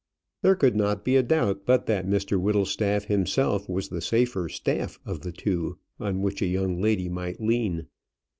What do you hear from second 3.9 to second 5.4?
safer staff of the